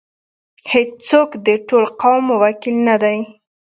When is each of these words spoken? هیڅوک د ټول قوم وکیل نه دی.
هیڅوک 0.73 1.29
د 1.45 1.47
ټول 1.67 1.85
قوم 2.01 2.25
وکیل 2.41 2.75
نه 2.87 2.95
دی. 3.03 3.17